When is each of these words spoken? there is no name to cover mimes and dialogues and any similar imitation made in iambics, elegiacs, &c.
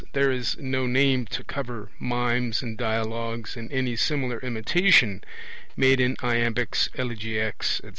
there 0.13 0.31
is 0.31 0.57
no 0.57 0.87
name 0.87 1.27
to 1.27 1.43
cover 1.43 1.91
mimes 1.99 2.63
and 2.63 2.75
dialogues 2.75 3.55
and 3.55 3.71
any 3.71 3.95
similar 3.95 4.39
imitation 4.39 5.23
made 5.77 5.99
in 5.99 6.15
iambics, 6.23 6.89
elegiacs, 6.95 7.75
&c. 7.83 7.89